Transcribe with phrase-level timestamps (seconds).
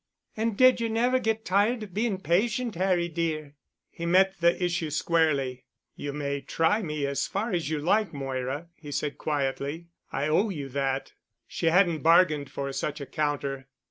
[0.35, 3.53] "And did you never get tired of being patient, Harry dear?"
[3.91, 5.63] He met the issue squarely.
[5.95, 10.49] "You may try me as far as you like, Moira," he said quietly, "I owe
[10.49, 11.13] you that."
[11.47, 13.67] She hadn't bargained for such a counter.